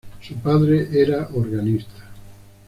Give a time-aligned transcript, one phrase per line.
[0.19, 2.09] Su padre era organista.